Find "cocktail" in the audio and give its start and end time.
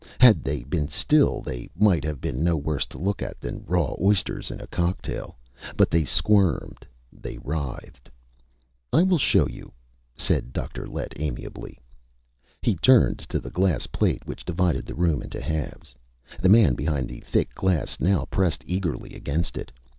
4.65-5.37